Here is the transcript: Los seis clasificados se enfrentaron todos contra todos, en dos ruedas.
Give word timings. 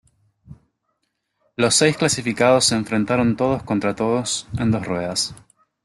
Los 1.57 1.75
seis 1.75 1.95
clasificados 1.95 2.65
se 2.65 2.73
enfrentaron 2.73 3.35
todos 3.35 3.61
contra 3.61 3.93
todos, 3.95 4.47
en 4.57 4.71
dos 4.71 4.83
ruedas. 4.83 5.35